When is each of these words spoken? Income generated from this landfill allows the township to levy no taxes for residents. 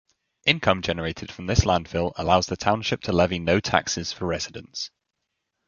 Income 0.47 0.81
generated 0.81 1.31
from 1.31 1.45
this 1.45 1.59
landfill 1.63 2.11
allows 2.15 2.47
the 2.47 2.57
township 2.57 3.01
to 3.03 3.11
levy 3.11 3.37
no 3.37 3.59
taxes 3.59 4.11
for 4.11 4.25
residents. 4.25 4.89